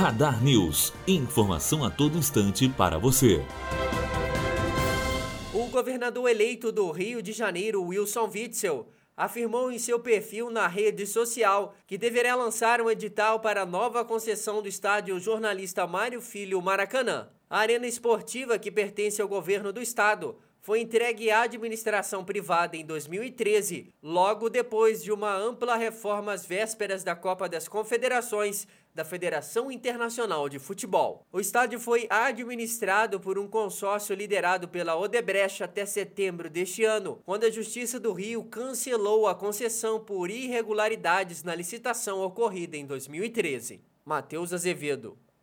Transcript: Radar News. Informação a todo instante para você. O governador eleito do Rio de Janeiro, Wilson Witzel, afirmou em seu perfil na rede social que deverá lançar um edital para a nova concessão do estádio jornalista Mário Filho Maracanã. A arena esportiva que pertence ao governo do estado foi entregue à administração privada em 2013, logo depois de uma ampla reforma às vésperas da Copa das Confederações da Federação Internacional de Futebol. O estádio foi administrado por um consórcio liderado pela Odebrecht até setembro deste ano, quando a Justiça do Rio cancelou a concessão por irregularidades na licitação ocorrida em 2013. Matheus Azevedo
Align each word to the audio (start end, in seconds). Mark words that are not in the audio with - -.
Radar 0.00 0.42
News. 0.42 0.94
Informação 1.06 1.84
a 1.84 1.90
todo 1.90 2.16
instante 2.16 2.66
para 2.70 2.96
você. 2.96 3.44
O 5.52 5.66
governador 5.66 6.26
eleito 6.30 6.72
do 6.72 6.90
Rio 6.90 7.20
de 7.20 7.32
Janeiro, 7.32 7.82
Wilson 7.82 8.30
Witzel, 8.34 8.88
afirmou 9.14 9.70
em 9.70 9.78
seu 9.78 10.00
perfil 10.00 10.48
na 10.48 10.66
rede 10.66 11.06
social 11.06 11.74
que 11.86 11.98
deverá 11.98 12.34
lançar 12.34 12.80
um 12.80 12.90
edital 12.90 13.40
para 13.40 13.60
a 13.60 13.66
nova 13.66 14.02
concessão 14.02 14.62
do 14.62 14.68
estádio 14.68 15.20
jornalista 15.20 15.86
Mário 15.86 16.22
Filho 16.22 16.62
Maracanã. 16.62 17.28
A 17.50 17.58
arena 17.58 17.86
esportiva 17.86 18.58
que 18.58 18.70
pertence 18.70 19.20
ao 19.20 19.28
governo 19.28 19.70
do 19.70 19.82
estado 19.82 20.38
foi 20.60 20.80
entregue 20.80 21.30
à 21.30 21.42
administração 21.42 22.24
privada 22.24 22.76
em 22.76 22.84
2013, 22.84 23.94
logo 24.02 24.48
depois 24.50 25.02
de 25.02 25.10
uma 25.10 25.34
ampla 25.34 25.76
reforma 25.76 26.32
às 26.32 26.44
vésperas 26.44 27.02
da 27.02 27.16
Copa 27.16 27.48
das 27.48 27.66
Confederações 27.66 28.66
da 28.94 29.04
Federação 29.04 29.70
Internacional 29.70 30.48
de 30.48 30.58
Futebol. 30.58 31.24
O 31.32 31.40
estádio 31.40 31.78
foi 31.78 32.06
administrado 32.10 33.20
por 33.20 33.38
um 33.38 33.46
consórcio 33.46 34.14
liderado 34.14 34.68
pela 34.68 34.96
Odebrecht 34.96 35.62
até 35.62 35.86
setembro 35.86 36.50
deste 36.50 36.84
ano, 36.84 37.22
quando 37.24 37.44
a 37.44 37.50
Justiça 37.50 38.00
do 38.00 38.12
Rio 38.12 38.44
cancelou 38.44 39.26
a 39.26 39.34
concessão 39.34 40.00
por 40.00 40.30
irregularidades 40.30 41.42
na 41.42 41.54
licitação 41.54 42.20
ocorrida 42.20 42.76
em 42.76 42.84
2013. 42.84 43.80
Matheus 44.04 44.52
Azevedo 44.52 45.16